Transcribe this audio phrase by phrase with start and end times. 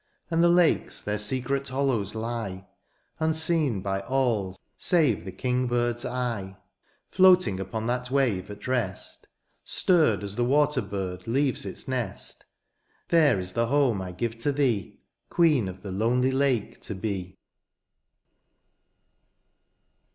[0.31, 2.65] And the lakes in their secret hollows lie,
[3.19, 6.57] Unseen by all save the king bird^s eye;
[7.11, 9.27] Floating upon that wave at rest.
[9.63, 12.45] Stirred as the water bird leaves its nest.
[13.09, 17.37] There is the home I give to thee, Queen of the lonely lake to be.